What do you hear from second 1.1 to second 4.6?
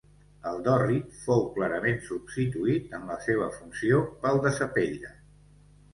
fou clarament substituït en la seva funció pel de